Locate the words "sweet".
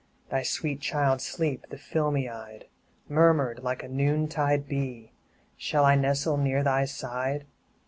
0.41-0.81